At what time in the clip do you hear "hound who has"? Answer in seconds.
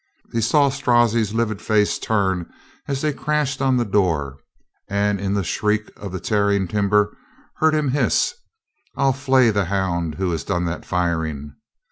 9.65-10.43